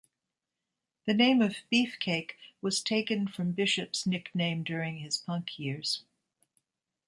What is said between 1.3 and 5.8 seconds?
of Beefcake was taken from Bishop's nickname during his punk